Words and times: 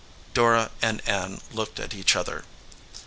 Dora 0.33 0.71
and 0.81 1.07
Ann 1.07 1.41
looked 1.53 1.79
at 1.79 1.93
each 1.93 2.15
other. 2.15 2.43